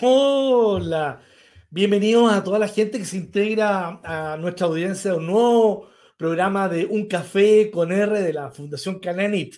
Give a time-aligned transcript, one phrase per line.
[0.00, 1.20] Hola,
[1.68, 6.70] bienvenidos a toda la gente que se integra a nuestra audiencia de un nuevo programa
[6.70, 9.56] de Un Café con R de la Fundación Cananit.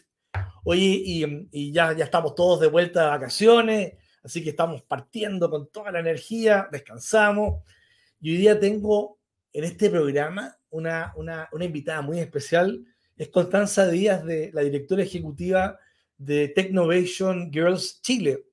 [0.65, 1.01] Oye,
[1.53, 3.93] y, ya, ya estamos todos de vuelta de vacaciones,
[4.25, 7.63] así que estamos partiendo con toda la energía, descansamos.
[8.21, 9.21] Y hoy día tengo
[9.53, 12.85] en este programa una, una, una invitada muy especial,
[13.17, 15.79] es Constanza Díaz, de la directora ejecutiva
[16.19, 18.46] de Technovation Girls Chile.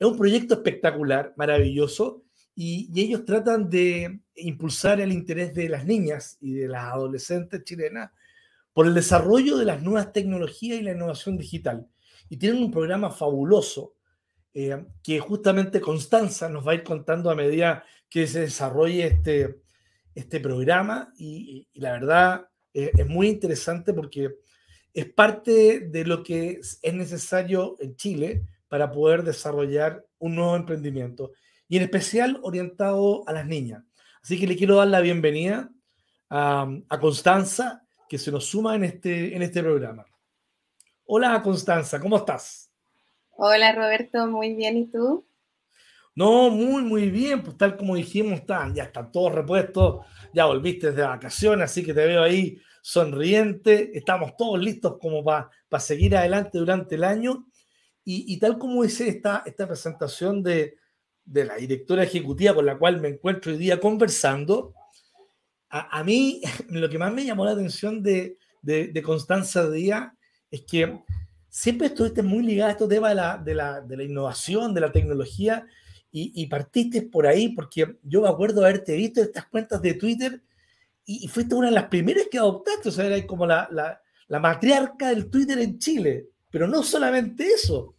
[0.00, 2.24] Es un proyecto espectacular, maravilloso,
[2.54, 8.10] y, ellos tratan de impulsar el interés de las niñas y de las adolescentes chilenas
[8.72, 11.86] por el desarrollo de las nuevas tecnologías y la innovación digital.
[12.30, 13.94] Y tienen un programa fabuloso
[14.54, 19.60] eh, que justamente Constanza nos va a ir contando a medida que se desarrolle este,
[20.14, 24.34] este programa y, la verdad eh, es muy interesante porque
[24.94, 31.32] es parte de lo que es necesario en Chile para poder desarrollar un nuevo emprendimiento
[31.68, 33.82] y en especial orientado a las niñas.
[34.22, 35.68] Así que le quiero dar la bienvenida
[36.30, 36.68] a,
[37.00, 40.06] Constanza, que se nos suma en este, en este programa.
[41.04, 42.70] Hola Constanza, ¿cómo estás?
[43.30, 45.26] Hola Roberto, muy bien, ¿y tú?
[46.14, 50.92] No, muy, muy bien, pues tal como dijimos, están, ya están todos repuestos, ya volviste
[50.92, 56.58] de vacaciones, así que te veo ahí sonriente, estamos todos listos como para seguir adelante
[56.58, 57.49] durante el año.
[58.04, 60.76] Y, tal como dice esta, esta presentación de,
[61.24, 64.74] de, la directora ejecutiva con la cual me encuentro hoy día conversando,
[65.68, 66.40] a, mí
[66.70, 70.12] lo que más me llamó la atención de, de, Constanza Díaz
[70.50, 71.00] es que
[71.48, 74.80] siempre estuviste muy ligada a estos temas de la, de la, de la innovación, de
[74.80, 75.66] la tecnología,
[76.12, 80.42] y, partiste por ahí, porque yo me acuerdo haberte visto estas cuentas de Twitter
[81.04, 84.40] y, fuiste una de las primeras que adoptaste, o sea, era como la, la, la
[84.40, 86.26] matriarca del Twitter en Chile.
[86.50, 87.96] Pero no solamente eso,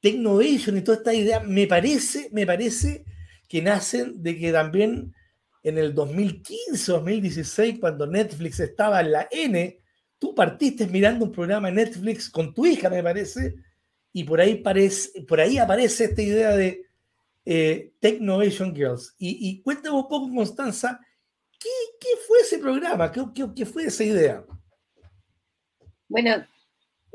[0.00, 3.04] Technovation y toda esta idea, me parece, me parece
[3.48, 5.14] que nacen de que también
[5.62, 9.78] en el 2015, 2016, cuando Netflix estaba en la N,
[10.18, 13.54] tú partiste mirando un programa de Netflix con tu hija, me parece,
[14.12, 16.86] y por ahí, parece, por ahí aparece esta idea de
[17.46, 19.14] eh, Technovation Girls.
[19.18, 21.00] Y, y, cuéntame un poco, Constanza,
[21.58, 23.10] ¿qué, qué fue ese programa?
[23.10, 24.44] ¿Qué, ¿Qué, qué, fue esa idea?
[26.08, 26.46] Bueno,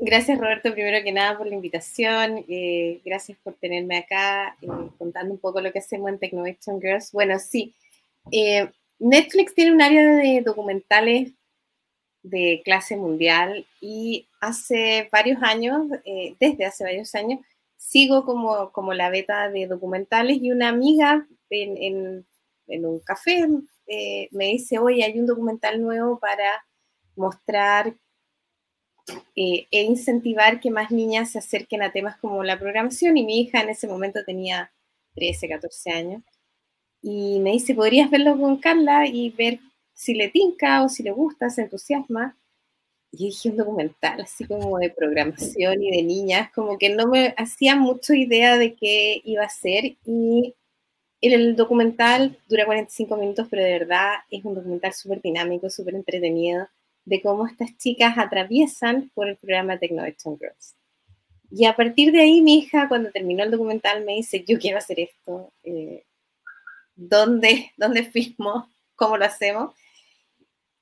[0.00, 2.44] gracias Roberto, primero que nada por la invitación.
[2.48, 4.68] Eh, gracias por tenerme acá eh,
[4.98, 7.12] contando un poco lo que hacemos en Technovation Girls.
[7.12, 7.74] Bueno, sí,
[8.98, 11.32] Netflix tiene un área de documentales
[12.22, 15.88] de clase mundial y hace varios años,
[16.38, 17.40] desde hace varios años,
[17.80, 22.24] sigo como, como la beta de documentales y una amiga en,
[22.68, 23.48] en, un café
[23.86, 26.64] eh, me dice, oye, hay un documental nuevo para
[27.16, 27.96] mostrar
[29.36, 33.40] eh, e incentivar que más niñas se acerquen a temas como la programación y mi
[33.40, 34.72] hija en ese momento tenía
[35.14, 36.22] 13, 14 años
[37.02, 39.60] y me dice, ¿podrías verlo con Carla y ver
[39.94, 42.36] si le tinca o si le gusta, se entusiasma?
[43.12, 47.34] y dije un documental así como de programación y de niñas, como que no me
[47.36, 50.54] hacía mucho idea de qué iba a ser y
[51.20, 56.68] el documental dura 45 minutos, pero de verdad es un documental súper dinámico, súper entretenido,
[57.04, 60.74] de cómo estas chicas atraviesan por el programa Technovation Girls.
[61.50, 64.78] Y a partir de ahí mi hija, cuando terminó el documental, me dice, yo quiero
[64.78, 66.04] hacer esto, eh,
[66.94, 68.68] ¿dónde, ¿dónde filmo?
[68.94, 69.74] ¿Cómo lo hacemos?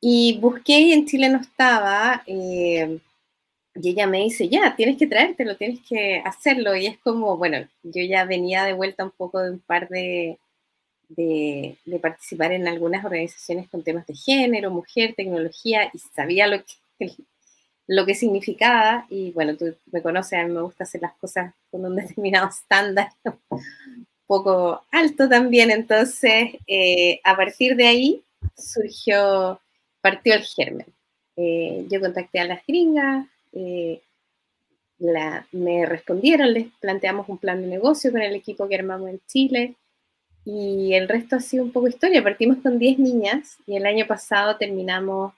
[0.01, 2.23] Y busqué y en Chile no estaba.
[2.27, 2.99] Eh,
[3.75, 6.77] y ella me dice, ya, tienes que traértelo, tienes que hacerlo.
[6.77, 10.39] Y es como, bueno, yo ya venía de vuelta un poco de un par de,
[11.09, 16.59] de, participar en algunas organizaciones con temas de género, mujer, tecnología, y sabía lo
[16.99, 17.13] que,
[17.87, 19.07] lo que significaba.
[19.09, 22.49] Y bueno, tú me conoces, a mí me gusta hacer las cosas con un determinado
[22.49, 23.41] estándar, un
[24.27, 25.71] poco alto también.
[25.71, 28.23] Entonces, eh, a partir de ahí
[28.57, 29.61] surgió
[30.01, 30.87] partió el germen.
[31.37, 34.01] Eh, yo contacté a las gringas, eh,
[35.53, 39.77] me respondieron, les planteamos un plan de negocio con el equipo que armamos en Chile
[40.51, 42.23] y el resto ha sido un poco historia.
[42.23, 45.35] Partimos con 10 niñas y el año pasado terminamos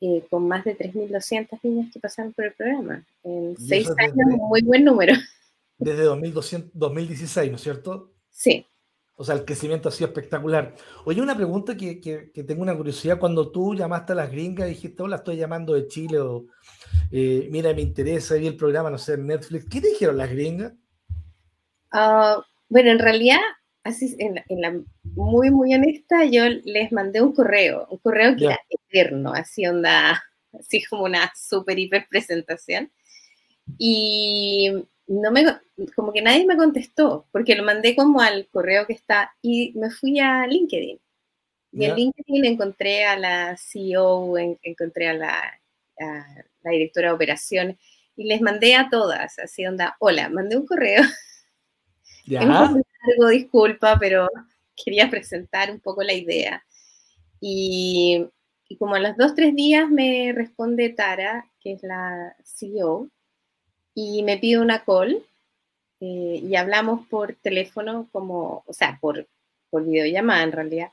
[0.00, 3.04] eh, con más de 3.200 niñas que pasaron por el programa.
[3.22, 5.12] En 6 años, un muy buen número.
[5.76, 8.14] Desde 2016, ¿no es cierto?
[8.30, 8.64] Sí.
[9.16, 10.74] O sea, el crecimiento ha sido espectacular.
[11.04, 13.18] Oye, una pregunta que, tengo una curiosidad.
[13.18, 16.46] Cuando tú llamaste a las gringas y dijiste, hola, estoy llamando de Chile o
[17.12, 20.30] eh, mira, me interesa, vi el programa, no sé, en Netflix, ¿qué te dijeron las
[20.30, 20.72] gringas?
[21.92, 23.40] Ah, bueno, en realidad,
[23.84, 28.58] así, en, la muy, muy honesta, yo les mandé un correo, un correo que era
[28.68, 30.24] eterno, así onda,
[30.58, 32.90] así como una super hiper presentación.
[33.78, 34.72] Y
[35.06, 35.44] no me,
[35.94, 39.90] como que nadie me contestó, porque lo mandé como al correo que está y me
[39.90, 40.98] fui a LinkedIn.
[41.72, 45.60] Y en LinkedIn encontré a la CEO, encontré a la,
[45.98, 47.78] la directora de operaciones
[48.16, 51.02] y les mandé a todas, así onda, hola, mandé un correo.
[52.26, 52.40] Ya.
[53.12, 54.28] Algo, disculpa, pero
[54.76, 56.64] quería presentar un poco la idea.
[57.40, 58.26] Y,
[58.68, 63.08] y como a los dos, tres días me responde Tara, que es la CEO,
[63.94, 65.24] y me pide una call
[66.00, 69.26] eh, y hablamos por teléfono como, o sea, por,
[69.70, 70.88] por videollamada en realidad.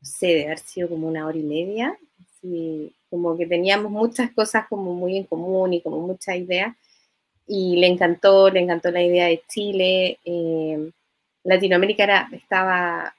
[0.00, 1.98] No sé, de haber sido como una hora y media.
[2.20, 6.76] Así, como que teníamos muchas cosas como muy en común y como muchas ideas.
[7.46, 10.18] Y le encantó, le encantó la idea de Chile.
[10.24, 10.90] Eh,
[11.46, 13.14] Latinoamérica era, estaba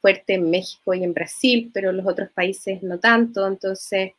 [0.00, 3.46] fuerte en México y en Brasil, pero los otros países no tanto.
[3.46, 4.12] Entonces,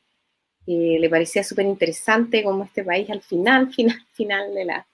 [0.66, 4.88] le parecía súper interesante como este país al final, final, final de la,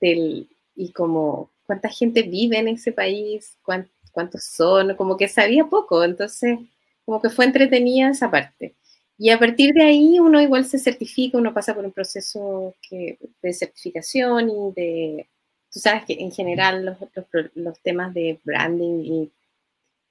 [0.00, 6.04] del, y como cuánta gente vive en ese país, cuántos son, como que sabía poco,
[6.04, 6.58] entonces
[7.04, 8.74] como que fue entretenida esa parte.
[9.18, 13.18] Y a partir de ahí uno igual se certifica, uno pasa por un proceso que,
[13.42, 15.26] de certificación y de,
[15.72, 19.32] tú sabes que en general los, los, los temas de branding y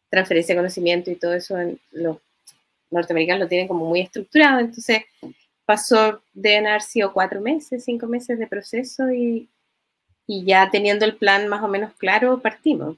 [0.09, 2.17] transferencia de conocimiento y todo eso en los
[2.89, 5.03] norteamericanos lo tienen como muy estructurado, entonces
[5.65, 9.49] pasó, de haber sido cuatro meses, cinco meses de proceso y,
[10.27, 12.97] y ya teniendo el plan más o menos claro, partimos.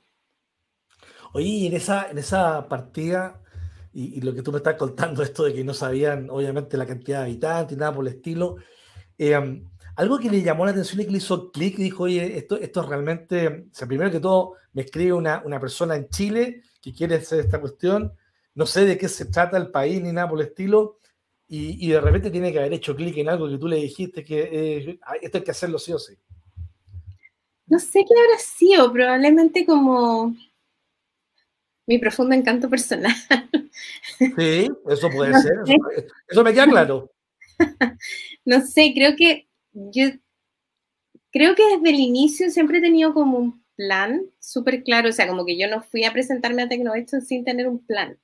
[1.33, 3.39] Oye, y en esa, en esa partida,
[3.93, 7.19] y, lo que tú me estás contando, esto de que no sabían, obviamente, la cantidad
[7.19, 8.55] de habitantes y nada por el estilo,
[9.17, 9.63] eh,
[9.95, 12.57] algo que le llamó la atención y que le hizo clic y dijo, oye, esto,
[12.57, 16.93] esto realmente, o sea, primero que todo, me escribe una, una persona en Chile que
[16.93, 18.13] quiere hacer esta cuestión,
[18.55, 20.99] no sé de qué se trata el país ni nada por el estilo,
[21.55, 24.49] y, de repente tiene que haber hecho clic en algo que tú le dijiste que
[24.51, 26.17] eh, esto hay que hacerlo sí o sí.
[27.67, 30.35] No sé qué habrá sido, probablemente como
[31.85, 33.13] mi profundo encanto personal.
[34.17, 35.53] Sí, eso puede ser,
[36.27, 37.11] eso, me queda claro.
[38.45, 40.09] no sé, creo que yo
[41.31, 45.27] creo que desde el inicio siempre he tenido como un plan súper claro, o sea,
[45.27, 48.17] como que yo no fui a presentarme a Tecnovecho sin tener un plan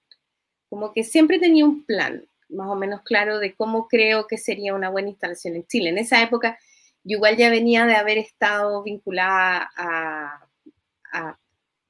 [0.70, 4.74] como que siempre tenía un plan más o menos claro de cómo creo que sería
[4.74, 5.90] una buena instalación en Chile.
[5.90, 6.58] En esa época
[7.04, 10.46] yo igual ya venía de haber estado vinculada a,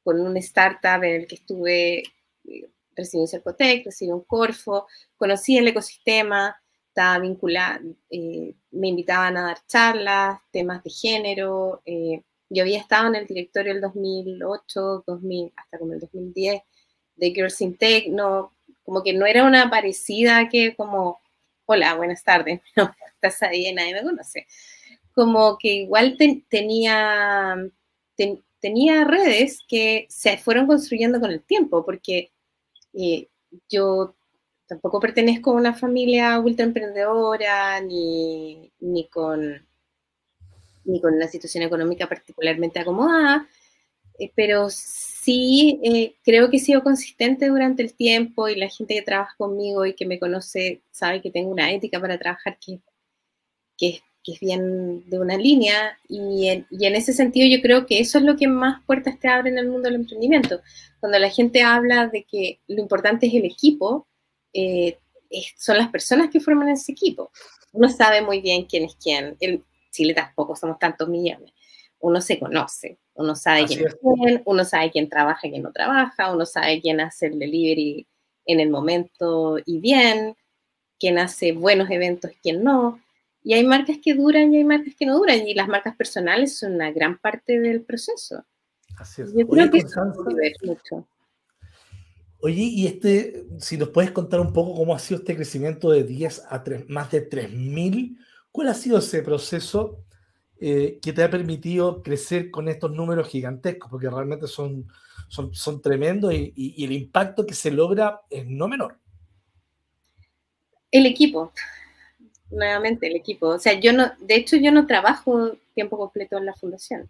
[0.04, 2.04] con un startup en el que estuve,
[2.46, 6.56] eh, recibí un Cercotec, recibí un Corfo, conocí el ecosistema,
[6.90, 13.08] estaba vinculada, eh, me invitaban a dar charlas, temas de género, eh, yo había estado
[13.08, 16.62] en el directorio el 2008, 2000, hasta como el 2010
[17.16, 18.54] de Girls in Tech, no,
[18.84, 21.22] como que no era una parecida que como,
[21.66, 24.48] hola, buenas tardes, no, estás ahí, nadie me conoce.
[25.14, 26.18] Como que igual
[26.50, 27.56] tenía,
[28.60, 32.32] tenía redes que se fueron construyendo con el tiempo, porque
[32.94, 33.28] eh,
[33.70, 34.16] yo
[34.70, 39.68] tampoco pertenezco a una familia ultra emprendedora, ni, ni, con,
[40.86, 43.48] ni con una situación económica particularmente acomodada,
[44.20, 48.94] eh, pero sí eh, creo que he sido consistente durante el tiempo y la gente
[48.94, 52.80] que trabaja conmigo y que me conoce sabe que tengo una ética para trabajar que,
[53.76, 54.02] que,
[54.32, 58.20] es bien de una línea y en, y en, ese sentido yo creo que eso
[58.20, 60.62] es lo que más puertas te abre en el mundo del emprendimiento.
[61.00, 64.06] Cuando la gente habla de que lo importante es el equipo,
[64.54, 64.98] eh,
[65.58, 67.32] son las personas que forman ese equipo.
[67.72, 69.38] Uno sabe muy bien quién es quién.
[69.40, 71.54] En Chile tampoco somos tantos millones.
[72.00, 75.74] Uno se conoce, uno sabe quién es quién, uno sabe quién trabaja y quién no
[75.74, 78.08] trabaja, uno sabe quién hace el delivery
[78.46, 80.38] en el momento y bien,
[80.98, 83.02] quién hace buenos eventos y quién no.
[83.44, 86.58] Y hay marcas que duran y hay marcas que no duran, y las marcas personales
[86.58, 88.46] son una gran parte del proceso.
[88.98, 89.34] Así es.
[89.34, 89.84] Yo creo que
[90.64, 91.08] mucho.
[92.42, 96.04] Oye, y este, si nos puedes contar un poco cómo ha sido este crecimiento de
[96.04, 98.18] 10 a 3, más de 3.000,
[98.52, 100.04] ¿cuál ha sido ese proceso?
[100.62, 104.90] Eh, que te ha permitido crecer con estos números gigantescos, porque realmente son,
[105.30, 108.98] son, son tremendos y, el impacto que se logra es no menor.
[110.92, 111.54] El equipo,
[112.52, 113.48] nuevamente el equipo.
[113.48, 117.10] O sea, yo no, de hecho yo no trabajo tiempo completo en la fundación,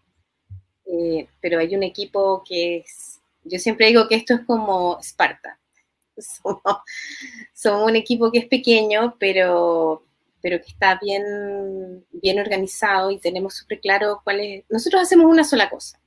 [0.85, 3.18] eh, pero hay un equipo que es,
[3.49, 5.59] yo siempre digo que esto es como Esparta.
[7.53, 10.05] somos un equipo que es pequeño, pero,
[10.41, 14.65] pero que está bien, bien organizado y tenemos súper claro cuál es.
[14.69, 15.99] Nosotros hacemos una sola cosa,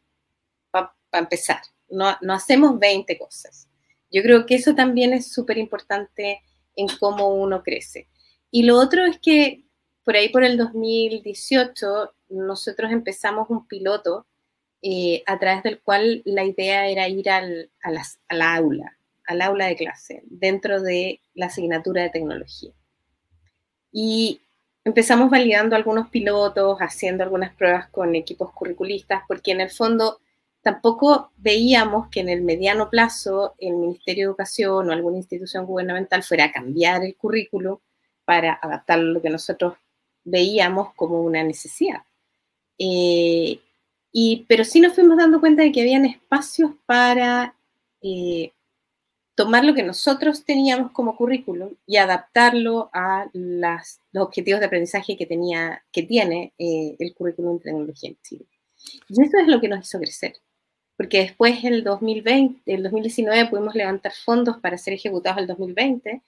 [0.70, 3.68] para empezar, no, no, hacemos 20 cosas.
[4.10, 6.42] Yo creo que eso también es súper importante
[6.76, 8.08] en cómo uno crece.
[8.50, 9.64] Y lo otro es que
[10.04, 14.26] por ahí por el 2018 nosotros empezamos un piloto
[14.82, 19.40] eh, a través del cual la idea era ir al, a, las, la aula, al
[19.40, 22.72] aula de clase, dentro de la asignatura de tecnología.
[23.92, 24.40] Y
[24.84, 30.18] empezamos validando algunos pilotos, haciendo algunas pruebas con equipos curriculistas, porque en el fondo
[30.62, 36.24] tampoco veíamos que en el mediano plazo el Ministerio de Educación o alguna institución gubernamental
[36.24, 37.82] fuera a cambiar el currículo
[38.24, 39.74] para adaptarlo a lo que nosotros
[40.24, 42.02] veíamos como una necesidad.
[42.78, 43.60] Eh,
[44.12, 47.56] y, pero sí nos fuimos dando cuenta de que habían espacios para
[48.02, 48.52] eh,
[49.34, 55.16] tomar lo que nosotros teníamos como currículum y adaptarlo a las, los objetivos de aprendizaje
[55.16, 58.46] que, tenía, que tiene eh, el currículum de tecnología en Chile.
[59.08, 60.34] Y eso es lo que nos hizo crecer,
[60.96, 66.22] porque después, el 2020, el 2019, pudimos levantar fondos para ser ejecutados el 2020,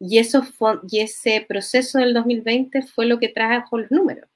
[0.00, 0.44] y, eso
[0.90, 4.28] y ese proceso del 2020 fue lo que trajo los números.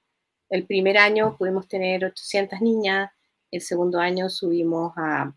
[0.49, 3.11] El primer año pudimos tener 800 niñas,
[3.51, 5.33] el segundo año subimos a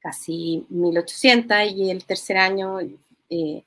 [0.00, 3.64] casi 1800 y el tercer año, eh,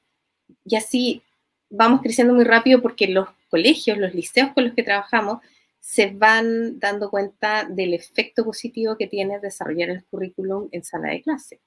[0.66, 1.22] y así
[1.70, 5.40] vamos creciendo muy rápido porque los colegios, los liceos con los que trabajamos,
[5.80, 11.22] se van dando cuenta del efecto positivo que tiene desarrollar el currículum en sala de
[11.22, 11.60] clase.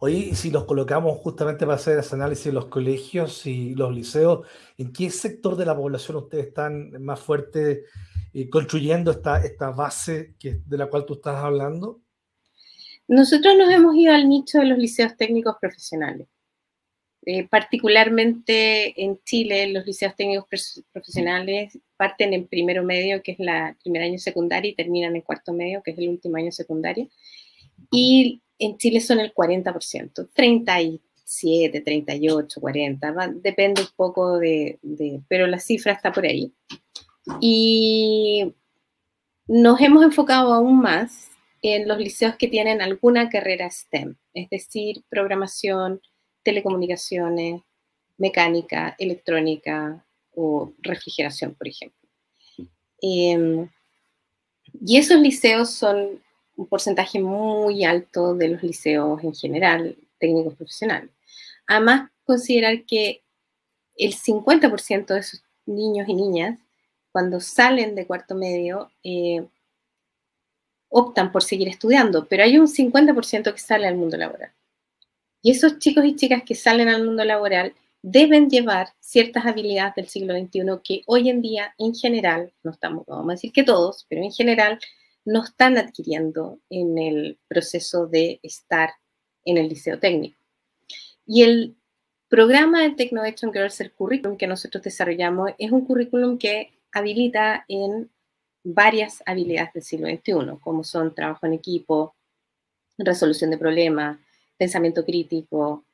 [0.00, 4.46] Oye, si los colocamos justamente para hacer ese análisis de los colegios y los liceos,
[4.76, 7.80] ¿en qué sector de la población ustedes están más fuertes
[8.32, 12.00] eh, construyendo esta, esta base que, de la cual tú estás hablando?
[13.06, 16.28] Nosotros nos hemos ido al nicho de los liceos técnicos profesionales.
[17.26, 20.46] Eh, particularmente en Chile, los liceos técnicos
[20.92, 25.52] profesionales parten en primero medio, que es la primer año secundario, y terminan en cuarto
[25.54, 27.08] medio, que es el último año secundario.
[27.90, 34.78] Y en Chile son el 40%, 37, 38, 40, depende un poco de,
[35.28, 36.52] pero la cifra está por ahí.
[37.40, 38.54] Y
[39.46, 41.30] nos hemos enfocado aún más
[41.62, 46.00] en los liceos que tienen alguna carrera STEM, es decir, programación,
[46.42, 47.62] telecomunicaciones,
[48.18, 52.08] mecánica, electrónica o refrigeración, por ejemplo.
[53.00, 53.68] Em,
[54.84, 56.22] y esos liceos son
[56.56, 61.10] un porcentaje muy alto de los liceos en general, técnicos profesionales.
[61.66, 63.22] Además, considerar que
[63.96, 66.58] el 50% de esos niños y niñas,
[67.12, 69.46] cuando salen de cuarto medio, eh,
[70.88, 74.52] optan por seguir estudiando, pero hay un 50% que sale al mundo laboral.
[75.42, 80.08] Y esos chicos y chicas que salen al mundo laboral deben llevar ciertas habilidades del
[80.08, 84.06] siglo XXI que hoy en día, en general, no estamos, vamos a decir que todos,
[84.08, 84.78] pero en general,
[85.24, 88.90] no están adquiriendo en el proceso de estar
[89.44, 90.38] en el liceo técnico.
[91.26, 91.76] Y el
[92.28, 98.10] programa de Technovation Girls, el currículum que nosotros desarrollamos, es un currículum que habilita en
[98.62, 102.14] varias habilidades del siglo XXI, como son trabajo en equipo,
[102.98, 104.18] resolución de problemas,
[104.56, 105.84] pensamiento crítico,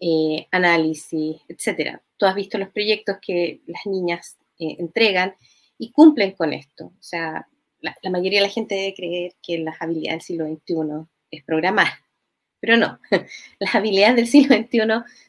[0.00, 1.98] eh, análisis, etc.
[2.16, 5.34] Tú has visto los proyectos que las niñas eh, entregan
[5.78, 6.86] y cumplen con esto.
[6.86, 7.48] O sea,
[7.80, 11.88] la, mayoría de la gente debe creer que las habilidades del siglo XXI es programar,
[12.60, 12.98] pero no.
[13.60, 14.78] Las habilidades del siglo XXI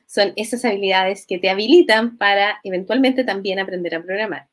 [0.05, 4.49] son esas habilidades que te habilitan para eventualmente también aprender a programar.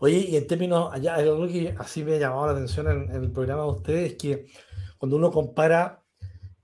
[0.00, 3.30] Oye, y en términos, allá, algo que así me ha llamado la atención en, el
[3.30, 4.46] programa de ustedes es que
[4.96, 6.02] cuando uno compara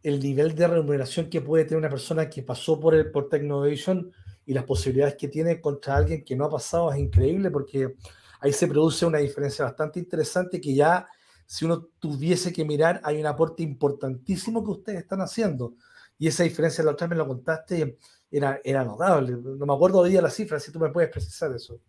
[0.02, 4.10] el nivel de remuneración que puede tener una persona que pasó por, el, por Technovation
[4.46, 7.94] y las posibilidades que tiene contra alguien que no ha pasado es increíble porque
[8.42, 11.06] ahí se produce una diferencia bastante interesante que ya,
[11.46, 15.74] si uno tuviese que mirar, hay un aporte importantísimo que ustedes están haciendo.
[16.18, 17.98] Y esa diferencia, la otra vez me lo contaste,
[18.30, 19.36] era, era notable.
[19.40, 21.80] No me acuerdo hoy día la cifra, si tú me puedes precisar eso.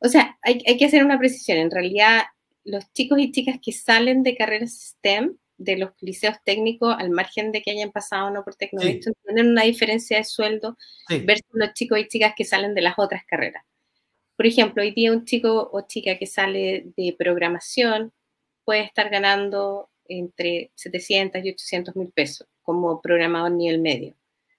[0.00, 1.58] O sea, hay, hay que hacer una precisión.
[1.58, 2.22] En realidad,
[2.64, 7.52] los chicos y chicas que salen de carreras STEM, de los liceos técnicos, al margen
[7.52, 10.76] de que hayan pasado o no por tecnología, tienen una diferencia de sueldo
[11.08, 13.62] versus los chicos y chicas que salen de las otras carreras.
[14.40, 18.10] Por ejemplo, hoy día un chico o chica que sale de programación
[18.64, 24.14] puede estar ganando entre 700 y 800 mil pesos como programador nivel medio,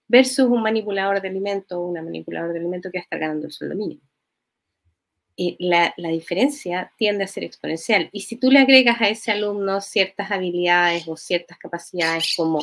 [0.07, 3.47] versus un manipulador de alimentos o una manipuladora de alimentos que va a estar ganando
[3.47, 4.01] el sueldo mínimo.
[5.35, 8.07] Y la, diferencia tiende a ser exponencial.
[8.11, 12.61] Y si tú le agregas a ese alumno ciertas habilidades o ciertas capacidades como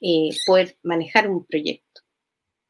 [0.00, 1.85] eh, poder manejar un proyecto,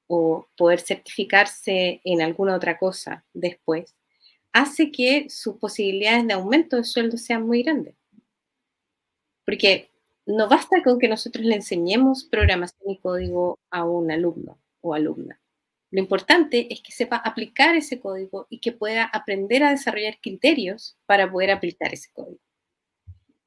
[0.07, 3.95] o poder certificarse en alguna otra cosa después,
[4.53, 7.95] hace que sus posibilidades de aumento de sueldo sean muy grandes.
[9.45, 9.91] Porque
[10.27, 15.41] no basta con que nosotros le enseñemos programación y código a un alumno o alumna.
[15.91, 20.97] Lo importante es que sepa aplicar ese código y que pueda aprender a desarrollar criterios
[21.07, 22.41] para poder aplicar ese código.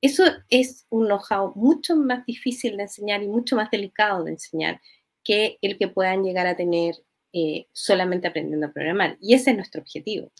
[0.01, 4.79] Eso es un know-how mucho más difícil de enseñar y mucho más delicado de enseñar
[5.23, 6.95] que el que puedan llegar a tener
[7.31, 9.17] eh, solamente aprendiendo a programar.
[9.21, 10.31] Y ese es nuestro objetivo.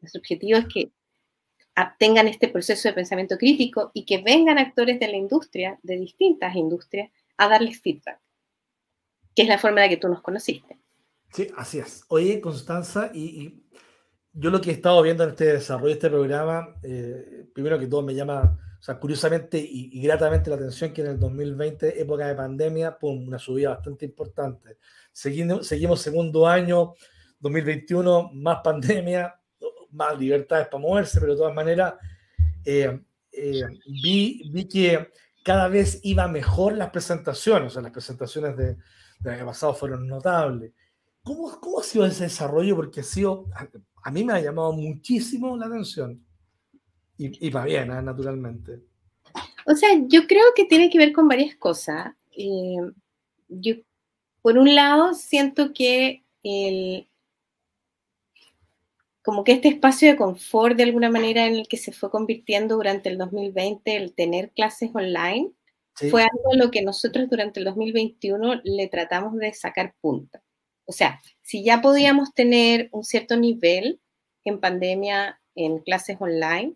[0.00, 0.90] Nuestro objetivo es que
[1.98, 6.54] tengan este proceso de pensamiento crítico y que vengan actores de la industria, de distintas
[6.54, 8.20] industrias, a darles feedback,
[9.34, 10.78] que es la forma en la que tú nos conociste.
[11.32, 12.04] Sí, así es.
[12.08, 13.64] Oye, Constanza, y,
[14.32, 17.86] yo lo que he estado viendo en este desarrollo de este programa, eh, primero que
[17.86, 22.34] todo me llama, sea, curiosamente y, gratamente la atención que en el 2020, época de
[22.34, 24.76] pandemia, pum, una subida bastante importante.
[25.10, 26.94] Seguimos, seguimos segundo año,
[27.40, 29.34] 2021, más pandemia,
[29.90, 31.94] más libertades para moverse, pero de todas maneras,
[32.64, 33.00] eh,
[33.32, 33.62] eh,
[34.02, 35.10] vi, vi que
[35.42, 38.76] cada vez iba mejor las presentaciones, o sea, las presentaciones de,
[39.20, 40.72] del año pasado fueron notables.
[41.22, 42.76] ¿Cómo, ¿Cómo, ha sido ese desarrollo?
[42.76, 43.46] Porque ha sido,
[44.02, 46.23] a, mí me ha llamado muchísimo la atención.
[47.16, 48.02] Y, y va bien, ¿eh?
[48.02, 48.80] naturalmente.
[49.66, 52.14] O sea, yo creo que tiene que ver con varias cosas.
[52.36, 52.76] Eh,
[53.48, 53.74] yo,
[54.42, 57.08] por un lado, siento que el,
[59.22, 62.76] como que este espacio de confort de alguna manera en el que se fue convirtiendo
[62.76, 65.50] durante el 2020 el tener clases online
[65.94, 70.42] fue algo a lo que nosotros durante el 2021 le tratamos de sacar punta.
[70.84, 74.00] O sea, si ya podíamos tener un cierto nivel
[74.44, 76.74] en pandemia en clases online,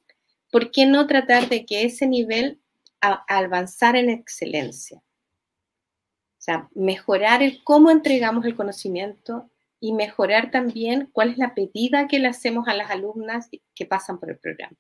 [0.51, 2.61] ¿por qué no tratar de que ese nivel
[3.01, 4.99] avanzara en excelencia?
[4.99, 9.51] O sea, mejorar el cómo entregamos el conocimiento,
[9.81, 14.19] y mejorar también cuál es la pedida que le hacemos a las alumnas que pasan
[14.19, 14.77] por el programa.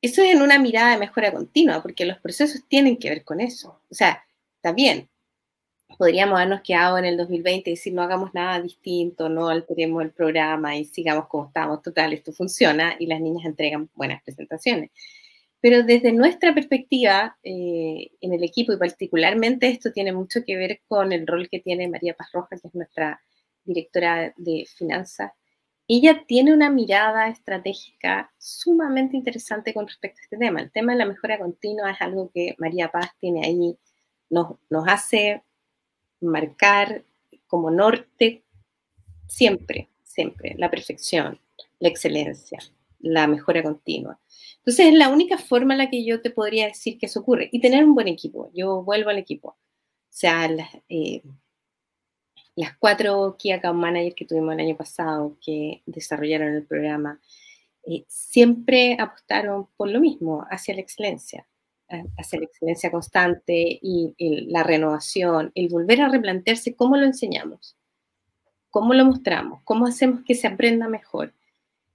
[0.00, 3.40] Eso es en una mirada de mejora continua, porque los procesos tienen que ver con
[3.40, 3.80] eso.
[3.88, 4.24] O sea,
[4.56, 5.08] está bien,
[5.96, 10.10] podríamos habernos quedado en el 2020 y decir no hagamos nada distinto, no alteremos el
[10.12, 14.90] programa y sigamos como estamos, total, esto funciona y las niñas entregan buenas presentaciones.
[15.60, 20.80] Pero desde nuestra perspectiva eh, en el equipo, y particularmente esto tiene mucho que ver
[20.88, 23.22] con el rol que tiene María Paz Roja, que es nuestra
[23.64, 25.32] directora de finanzas,
[25.88, 30.60] ella tiene una mirada estratégica sumamente interesante con respecto a este tema.
[30.60, 33.78] El tema de la mejora continua es algo que María Paz tiene ahí,
[34.30, 35.42] nos, nos hace
[36.22, 37.04] marcar
[37.46, 38.44] como norte
[39.28, 41.38] siempre, siempre, la perfección,
[41.78, 42.58] la excelencia,
[43.00, 44.18] la mejora continua.
[44.58, 47.48] Entonces es la única forma en la que yo te podría decir que eso ocurre.
[47.50, 48.50] Y tener un buen equipo.
[48.54, 49.48] Yo vuelvo al equipo.
[49.48, 49.56] O
[50.08, 51.22] sea, las, eh,
[52.78, 57.20] cuatro Key Account Managers que tuvimos el año pasado que desarrollaron el programa,
[57.86, 61.46] eh, siempre apostaron por lo mismo, hacia la excelencia,
[62.18, 64.14] hacia la excelencia constante y
[64.48, 67.76] la renovación, el volver a replantearse cómo lo enseñamos,
[68.70, 71.34] cómo lo mostramos, cómo hacemos que se aprenda mejor.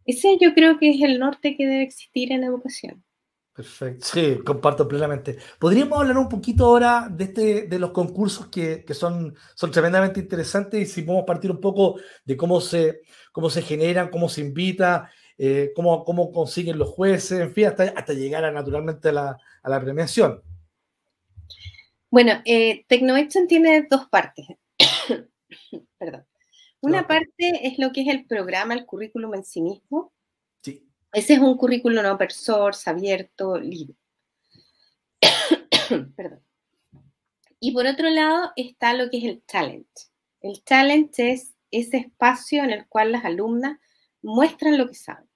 [0.06, 3.04] Ese yo creo que es el norte que debe existir en educación.
[3.58, 5.36] Perfecto, sí, comparto plenamente.
[5.58, 10.20] ¿Podríamos hablar un poquito ahora de, este, de los concursos que, que, son, son tremendamente
[10.20, 14.42] interesantes y si podemos partir un poco de cómo se, cómo se generan, cómo se
[14.42, 19.14] invita, eh, cómo, cómo consiguen los jueces, en fin, hasta, hasta llegar a, naturalmente a
[19.14, 20.42] la, a la premiación?
[22.10, 24.48] Bueno, eh, tiene dos partes.
[25.98, 26.26] Perdón.
[26.80, 30.14] Una parte es lo que es el programa, el currículum en sí mismo.
[30.62, 30.88] Sí.
[31.12, 33.96] Ese es un currículum open source, abierto, libre.
[36.16, 36.44] Perdón.
[37.60, 39.88] Y por otro lado está lo que es el talent.
[40.42, 43.80] El talent es ese espacio en el cual las alumnas
[44.22, 45.27] muestran lo que saben.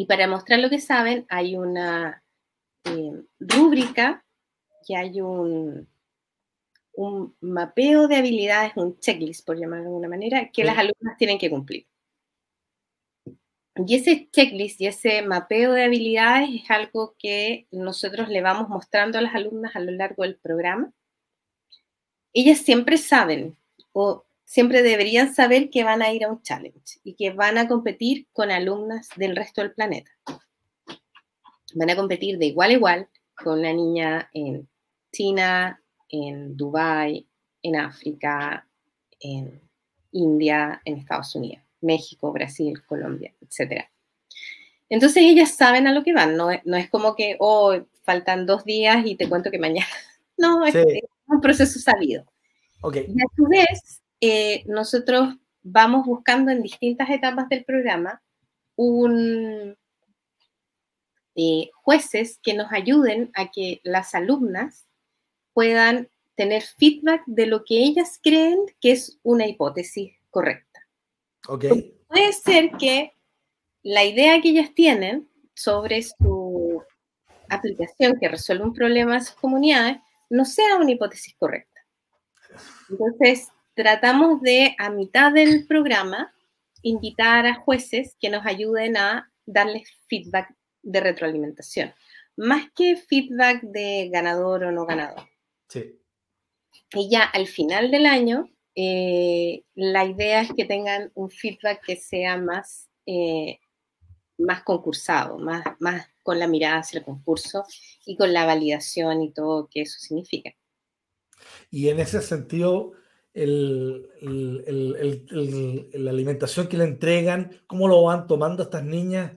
[0.00, 2.24] Y para mostrar lo que saben hay una
[2.84, 4.24] eh, rúbrica
[4.88, 5.86] y hay un,
[6.94, 11.36] un mapeo de habilidades, un checklist, por llamarlo de alguna manera, que las alumnas tienen
[11.36, 11.86] que cumplir.
[13.76, 19.18] Y ese checklist y ese mapeo de habilidades es algo que nosotros le vamos mostrando
[19.18, 20.94] a las alumnas a lo largo del programa.
[22.32, 23.54] Ellas siempre saben
[23.92, 27.68] o siempre deberían saber que van a ir a un challenge y que van a
[27.68, 30.10] competir con alumnas del resto del planeta.
[31.74, 34.68] Van a competir de igual a igual con una niña en
[35.12, 37.28] China, en Dubái,
[37.62, 38.66] en África,
[39.20, 39.60] en
[40.10, 43.84] India, en Estados Unidos, México, Brasil, Colombia, etc.
[44.88, 49.06] Entonces ellas saben a lo que van, no, es como que, oh, faltan dos días
[49.06, 49.86] y te cuento que mañana.
[50.36, 50.74] No, es,
[51.26, 52.24] un proceso sabido.
[52.80, 53.04] Okay.
[53.14, 58.22] Y a su vez, eh, nosotros vamos buscando en distintas etapas del programa
[58.76, 59.76] un,
[61.36, 64.86] eh, jueces que nos ayuden a que las alumnas
[65.52, 70.86] puedan tener feedback de lo que ellas creen que es una hipótesis correcta.
[71.46, 71.96] Okay.
[72.08, 73.12] Puede ser que
[73.82, 76.82] la idea que ellas tienen sobre su
[77.48, 81.80] aplicación que resuelve un problema en sus comunidades no sea una hipótesis correcta.
[82.88, 83.48] Entonces,
[83.80, 86.34] tratamos de, a mitad del programa,
[86.82, 91.94] invitar a jueces que nos ayuden a darles feedback de retroalimentación,
[92.36, 95.26] más que feedback de ganador o no ganador.
[95.68, 95.98] Sí.
[96.92, 101.96] Y ya al final del año, eh, la idea es que tengan un feedback que
[101.96, 103.60] sea más, eh,
[104.36, 107.64] más concursado, más, más con la mirada hacia el concurso
[108.04, 110.50] y con la validación y todo que eso significa.
[111.70, 112.92] Y en ese sentido,
[113.32, 114.08] el,
[115.92, 119.32] la alimentación que le entregan, cómo lo van tomando estas niñas,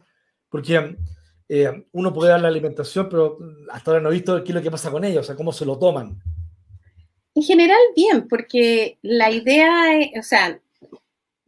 [0.50, 0.98] porque
[1.50, 3.38] eh, uno puede dar la alimentación, pero
[3.72, 5.52] hasta ahora no he visto qué es lo que pasa con ellos, o sea, cómo
[5.52, 6.22] se lo toman.
[7.36, 10.60] En general, bien, porque la idea, es, o sea,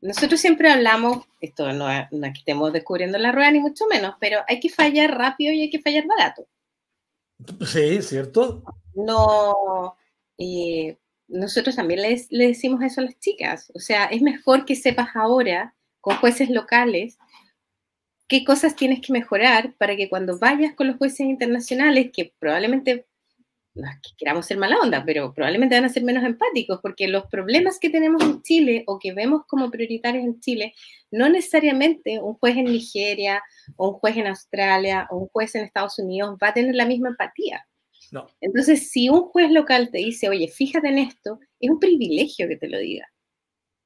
[0.01, 4.39] nosotros siempre hablamos, esto no, es que estemos descubriendo la rueda ni mucho menos, pero
[4.47, 6.47] hay que fallar rápido y hay que fallar barato.
[7.65, 8.63] Sí, cierto.
[8.93, 9.95] No,
[10.37, 15.15] eh, nosotros también le decimos eso a las chicas, o sea, es mejor que sepas
[15.15, 17.17] ahora con jueces locales
[18.27, 23.07] qué cosas tienes que mejorar para que cuando vayas con los jueces internacionales, que probablemente
[23.75, 27.09] no es que queramos ser mala onda, pero probablemente van a ser menos empáticos, porque
[27.09, 30.73] los problemas que tenemos en Chile o que vemos como prioritarios en Chile,
[31.11, 33.43] no necesariamente un juez en Nigeria
[33.75, 36.85] o un juez en Australia o un juez en Estados Unidos va a tener la
[36.85, 37.67] misma empatía.
[38.11, 38.27] No.
[38.41, 42.57] Entonces, si un juez local te dice, oye, fíjate en esto, es un privilegio que
[42.57, 43.11] te lo diga.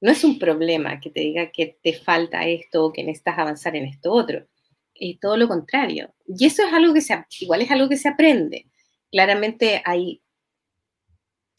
[0.01, 3.75] No es un problema que te diga que te falta esto o que necesitas avanzar
[3.75, 4.47] en esto otro.
[4.95, 6.13] Es todo lo contrario.
[6.27, 8.69] Y eso es algo que se, igual es algo que se aprende
[9.12, 10.21] claramente hay,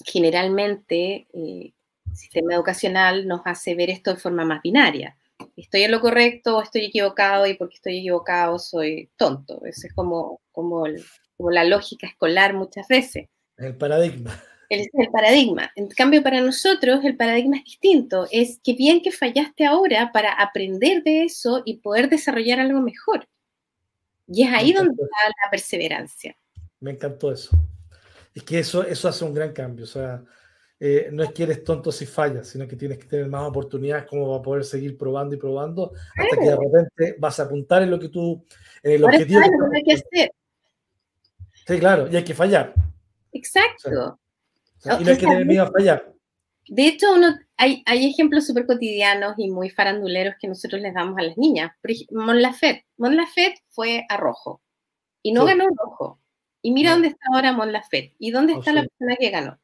[0.04, 1.74] generalmente, el eh,
[2.14, 5.16] sistema educacional nos hace ver esto de forma más binaria.
[5.56, 9.64] Estoy en lo correcto o estoy equivocado y porque estoy equivocado soy tonto.
[9.64, 10.84] Esa es como, como,
[11.40, 13.29] como la lógica escolar muchas veces.
[13.57, 14.38] El paradigma.
[14.68, 15.72] El, el paradigma.
[15.74, 18.29] En cambio, para nosotros el paradigma es distinto.
[18.31, 23.26] Es que bien que fallaste ahora para aprender de eso y poder desarrollar algo mejor.
[24.29, 26.37] Y es ahí donde está la perseverancia.
[26.79, 27.57] Me encantó eso.
[28.35, 29.85] Es que eso, eso hace un gran cambio.
[29.85, 30.22] O sea,
[30.79, 34.05] eh, no es que eres tonto si fallas, sino que tienes que tener más oportunidades
[34.05, 37.90] como para poder seguir probando y probando hasta que de repente vas a apuntar en
[37.90, 38.44] lo que tú,
[38.83, 39.40] en el objetivo.
[39.40, 40.33] que hay que hacer.
[41.70, 42.74] Sí, claro, y hay que fallar.
[43.30, 44.18] Exacto.
[44.85, 46.12] y no hay que tener miedo a fallar.
[46.66, 51.16] De hecho, uno, hay, hay ejemplos súper cotidianos y muy faranduleros que nosotros les damos
[51.16, 51.70] a las niñas.
[52.11, 52.87] Mon Lafette.
[52.96, 54.61] Mon Lafette fue a rojo
[55.22, 56.20] y no ganó rojo.
[56.61, 58.16] Y mira dónde está ahora Mon Laferte.
[58.18, 59.59] ¿Y dónde está la persona que ganó?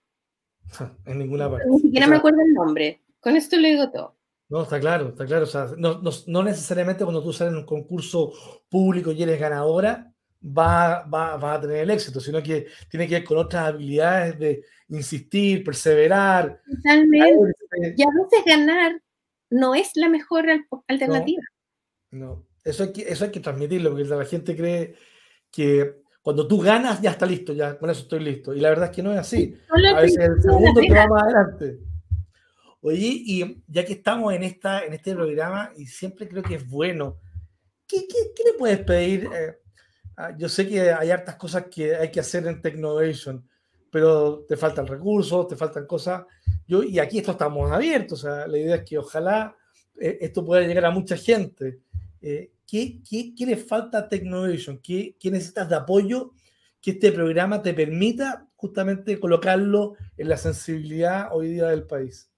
[1.07, 1.67] en ninguna parte.
[1.69, 3.03] Ni siquiera me acuerdo el nombre.
[3.19, 4.17] Con esto lo digo todo.
[4.49, 5.43] No, está claro, está claro.
[5.43, 8.33] O sea, no, no, necesariamente cuando tú sales en un concurso
[8.69, 13.15] público y eres ganadora, va, va, va, a tener el éxito, sino que tiene que
[13.17, 16.61] ver con otras habilidades de insistir, perseverar.
[16.77, 17.55] Totalmente.
[17.97, 19.01] Y a veces ganar
[19.51, 20.47] no es la mejor
[20.89, 21.43] alternativa.
[22.11, 24.95] No, Eso, hay que, eso hay que transmitirlo, porque la gente cree
[25.51, 28.55] que cuando tú ganas, ya está listo, ya con eso estoy listo.
[28.55, 29.57] Y la verdad es que no es así.
[29.69, 31.79] A veces el segundo te va más adelante.
[32.81, 36.69] Oye, y ya que estamos en, esta, en este programa, y siempre creo que es
[36.69, 37.21] bueno,
[37.87, 39.29] ¿qué, qué, le puedes pedir?
[39.33, 39.57] Eh,
[40.39, 43.47] yo sé que hay hartas cosas que hay que hacer en Technovation,
[43.91, 46.25] pero te faltan recursos, te faltan cosas.
[46.67, 49.55] Yo, y aquí esto estamos abiertos, o sea, la idea es que ojalá
[50.01, 51.81] eh, esto pueda llegar a mucha gente.
[52.21, 54.79] Eh, ¿qué, qué, le falta a Technovation?
[54.79, 56.33] ¿Qué, ¿Qué necesitas de apoyo
[56.81, 62.31] que este programa te permita justamente colocarlo en la sensibilidad hoy día del país?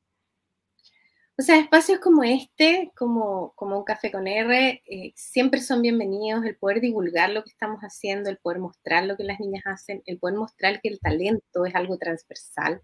[1.40, 6.44] O sea, espacios como este, como, como un café con R, eh, siempre son bienvenidos,
[6.44, 10.02] el poder divulgar lo que estamos haciendo, el poder mostrar lo que las niñas hacen,
[10.06, 12.82] el poder mostrar que el talento es algo transversal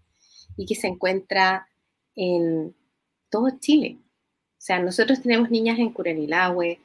[0.55, 1.67] y que se encuentra
[2.15, 2.73] en
[3.29, 3.97] todo Chile.
[3.99, 6.79] O sea, nosotros tenemos niñas en Curanilahue,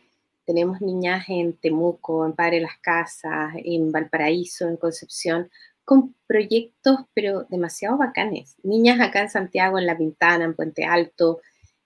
[0.45, 5.49] tenemos niñas en Temuco, en Padre Las Casas, en Valparaíso, en Concepción,
[5.85, 8.57] con proyectos pero demasiado bacanes.
[8.65, 11.41] Niñas acá en Santiago, en La Pintana, en Puente Alto,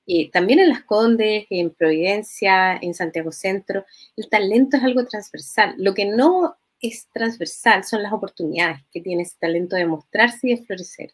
[0.07, 3.85] eh, también en Las Condes, en Providencia, en Santiago Centro.
[4.17, 5.75] El talento es algo transversal.
[5.79, 10.57] Lo que no es transversal son las oportunidades que tiene ese talento de mostrarse y
[10.57, 11.13] de florecer.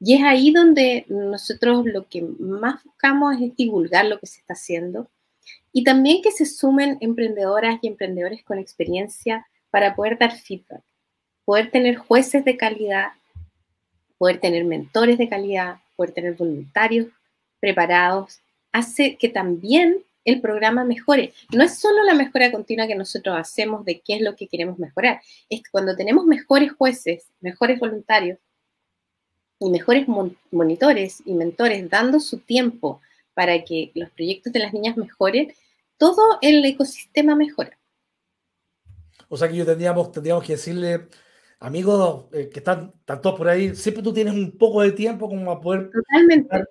[0.00, 4.52] Y es ahí donde nosotros lo que más buscamos es divulgar lo que se está
[4.52, 5.08] haciendo,
[5.72, 10.82] y también que se sumen emprendedoras y emprendedores con experiencia para poder dar feedback,
[11.44, 13.08] poder tener jueces de calidad
[14.18, 17.06] poder tener mentores de calidad, poder tener voluntarios
[17.60, 18.40] preparados,
[18.72, 21.32] hace que también el programa mejore.
[21.54, 24.78] No es solo la mejora continua que nosotros hacemos de qué es lo que queremos
[24.78, 28.38] mejorar, es que cuando tenemos mejores jueces, mejores voluntarios
[29.58, 30.06] y mejores
[30.50, 33.00] monitores y mentores dando su tiempo
[33.34, 35.52] para que los proyectos de las niñas mejoren,
[35.96, 37.78] todo el ecosistema mejora.
[39.28, 41.08] O sea que yo tendríamos, tendríamos que decirle,
[41.58, 45.28] amigos eh, que están, están, todos por ahí, siempre tú tienes un poco de tiempo
[45.28, 46.64] como a poder Totalmente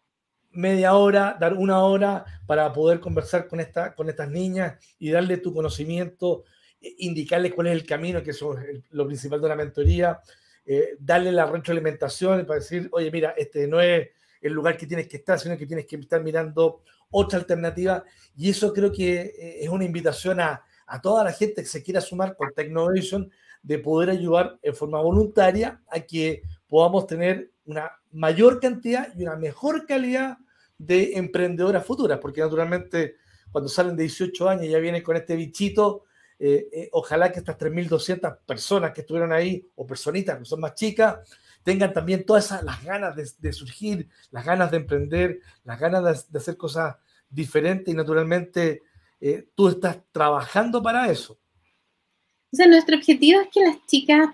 [0.57, 5.37] media hora, dar una hora para poder conversar con, esta, con estas niñas y darle
[5.37, 6.45] tu conocimiento,
[6.81, 10.19] eh, indicarles cuál es el camino, que eso es lo principal de una mentoría,
[10.65, 14.09] eh, darle la retroalimentación para decir, oye, mira, este no es
[14.41, 18.03] el lugar que tienes que estar, sino que tienes que estar mirando otra alternativa.
[18.35, 21.83] Y eso creo que eh, es una invitación a, a toda la gente que se
[21.83, 23.29] quiera sumar con Technovation
[23.61, 29.35] de poder ayudar en forma voluntaria a que podamos tener una mayor cantidad y una
[29.35, 30.37] mejor calidad
[30.77, 33.15] de emprendedoras futuras, porque naturalmente
[33.51, 36.03] cuando salen de 18 años ya vienen con este bichito,
[36.39, 40.75] eh, eh, ojalá que estas 3.200 personas que estuvieron ahí, o personitas que son más
[40.75, 41.17] chicas,
[41.63, 46.37] tengan también todas esas, las ganas de, surgir, las ganas de emprender, las ganas de,
[46.37, 46.95] hacer cosas
[47.29, 48.83] diferentes y naturalmente
[49.19, 51.37] eh, tú estás trabajando para eso.
[52.53, 54.29] O sea, nuestro objetivo es que las chicas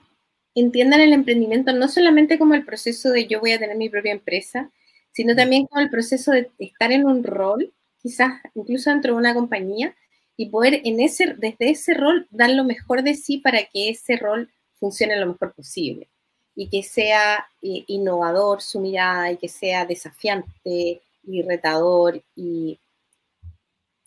[0.53, 4.12] entiendan el emprendimiento no solamente como el proceso de yo voy a tener mi propia
[4.12, 4.71] empresa,
[5.13, 7.71] sino también con el proceso de estar en un rol,
[8.02, 9.95] quizás incluso dentro de una compañía,
[10.36, 14.17] y poder en ese, desde ese rol dar lo mejor de sí para que ese
[14.17, 16.10] rol funcione lo mejor posible
[16.56, 22.80] y que sea eh, innovador su mirada y que sea desafiante y retador y,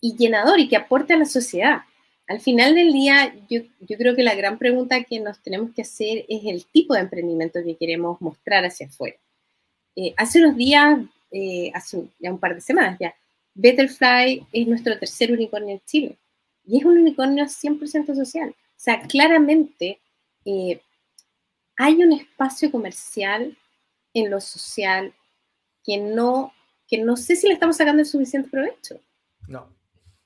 [0.01, 1.81] y llenador y que aporte a la sociedad.
[2.27, 5.81] Al final del día, yo, yo, creo que la gran pregunta que nos tenemos que
[5.81, 9.17] hacer es el tipo de emprendimiento que queremos mostrar hacia afuera.
[9.99, 10.99] Eh, hace unos días,
[11.31, 13.15] eh, hace ya un par de semanas ya,
[13.55, 16.17] Betterfly es nuestro tercer unicornio en Chile
[16.63, 18.49] y es un unicornio 100% social.
[18.49, 19.99] O sea, claramente
[20.45, 20.79] eh,
[21.77, 23.57] hay un espacio comercial
[24.13, 25.15] en lo social
[25.83, 26.53] que no,
[26.87, 28.99] que no sé si le estamos sacando el suficiente provecho.
[29.47, 29.67] No,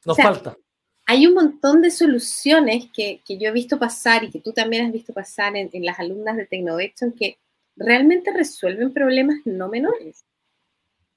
[0.03, 0.57] nos falta.
[1.05, 4.85] Hay un montón de soluciones que, que, yo he visto pasar y que tú también
[4.85, 7.37] has visto pasar en, en las alumnas de Tecnovation que
[7.75, 10.25] realmente resuelven problemas no menores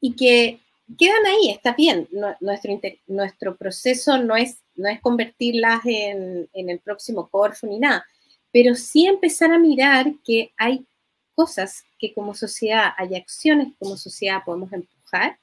[0.00, 0.60] y que
[0.98, 2.08] quedan ahí, está bien.
[2.40, 8.04] nuestro, nuestro proceso no es, no es convertirlas en, en el próximo Corfo ni nada,
[8.52, 10.86] pero sí empezar a mirar que hay
[11.34, 15.38] cosas que como sociedad, hay acciones que como sociedad podemos empujar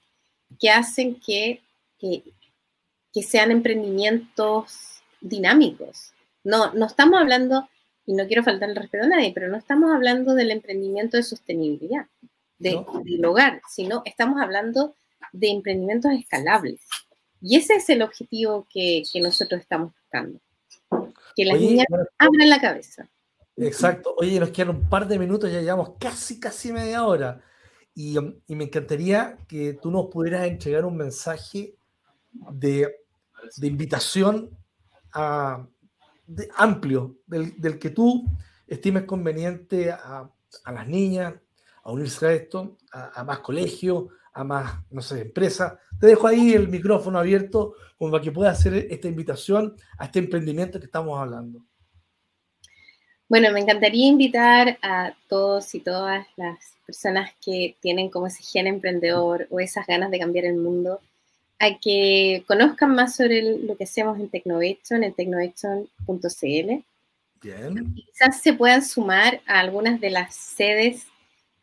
[0.60, 1.62] que hacen que,
[1.97, 2.24] que,
[3.13, 6.13] que sean emprendimientos dinámicos.
[6.43, 7.69] No, no estamos hablando
[8.05, 11.23] y no quiero faltar el respeto a nadie, pero no estamos hablando del emprendimiento de
[11.23, 12.07] sostenibilidad,
[12.57, 14.95] de, del hogar, sino estamos hablando
[15.31, 16.81] de emprendimientos escalables.
[17.41, 20.39] Y ese es el objetivo que, que nosotros estamos buscando.
[21.35, 21.87] Que las niñas
[22.17, 23.09] abran la cabeza.
[23.57, 24.13] Exacto.
[24.17, 27.41] Oye, nos quedan un par de minutos, ya llevamos casi, casi media hora.
[27.93, 28.15] Y,
[28.47, 31.75] y me encantaría que tú nos pudieras entregar un mensaje
[32.31, 32.93] de,
[33.57, 34.57] de invitación
[35.13, 35.67] a,
[36.55, 38.25] amplio del, que tú
[38.67, 40.29] estimes conveniente a,
[40.71, 41.33] las niñas,
[41.83, 45.73] a unirse a esto, a, más colegios, a más, no sé, empresas.
[45.99, 50.19] Te dejo ahí el micrófono abierto como para que puedas hacer esta invitación a este
[50.19, 51.65] emprendimiento que estamos hablando.
[53.27, 58.67] Bueno, me encantaría invitar a todos y todas las personas que tienen como ese gen
[58.67, 60.99] emprendedor o esas ganas de cambiar el mundo
[61.62, 66.84] a que conozcan más sobre lo que hacemos en Tecnovation, en tecnovation.cl.
[67.39, 67.93] Bien.
[67.93, 71.06] Quizás se puedan sumar a algunas de las sedes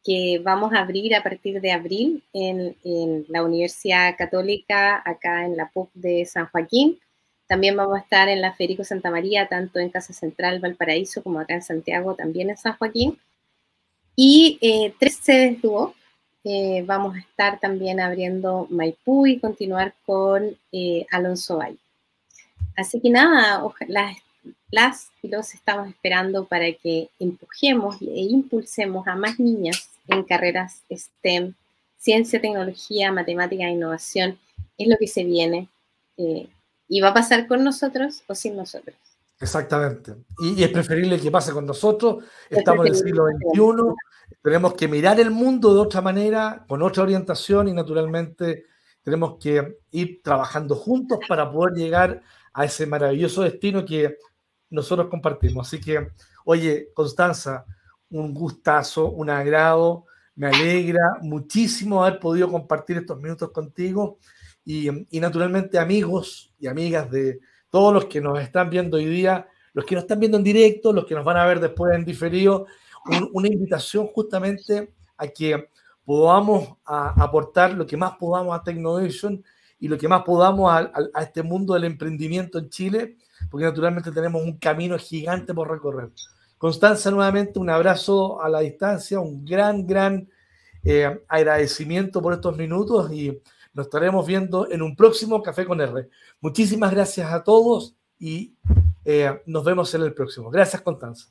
[0.05, 2.77] que vamos a abrir a partir de abril en,
[3.29, 7.01] la Universidad Católica, acá en la PUC de San Joaquín.
[7.49, 11.41] También vamos a estar en la Federico Santa María, tanto en Casa Central Valparaíso como
[11.41, 13.19] acá en Santiago, también en San Joaquín.
[14.15, 15.95] Y eh, tres sedes Duo,
[16.45, 21.79] eh, vamos a estar también abriendo Maipú y continuar con eh, Alonso Valle.
[22.77, 24.17] Así que nada, las,
[24.71, 30.83] las y los estamos esperando para que empujemos e impulsemos a más niñas en carreras
[30.91, 31.55] STEM,
[31.99, 34.39] ciencia, tecnología, matemática e innovación.
[34.79, 35.69] Es lo que se viene
[36.17, 36.49] eh,
[36.89, 38.97] y va a pasar con nosotros o sin nosotros.
[39.41, 40.15] Exactamente.
[40.39, 42.25] Y, es preferible que pase con nosotros.
[42.49, 43.95] Estamos en el siglo XXI
[44.43, 48.65] tenemos que mirar el mundo de otra manera, con otra orientación y naturalmente
[49.03, 54.17] tenemos que ir trabajando juntos para poder llegar a ese maravilloso destino que
[54.71, 55.67] nosotros compartimos.
[55.67, 56.09] Así que,
[56.45, 57.65] oye, Constanza,
[58.11, 60.07] un gustazo, un agrado.
[60.35, 64.19] Me alegra muchísimo haber podido compartir estos minutos contigo
[64.65, 69.49] y, y naturalmente amigos y amigas de todos los que nos están viendo hoy día,
[69.73, 72.05] los que nos están viendo en directo, los que nos van a ver después en
[72.05, 72.67] diferido,
[73.33, 75.69] una invitación justamente a que
[76.05, 79.45] podamos aportar lo que más podamos a Technovation
[79.79, 83.17] y lo que más podamos a, a, este mundo del emprendimiento en Chile,
[83.51, 86.11] porque naturalmente tenemos un camino gigante por recorrer.
[86.59, 90.29] Constanza, nuevamente un abrazo a la distancia, un gran, gran
[90.85, 93.41] eh, agradecimiento por estos minutos y
[93.75, 96.09] nos estaremos viendo en un próximo Café con R.
[96.41, 98.55] Muchísimas gracias a todos y
[99.05, 100.51] eh, nos vemos en el próximo.
[100.51, 101.29] Gracias, Constanza.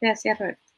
[0.00, 0.73] Gracias, Roberto.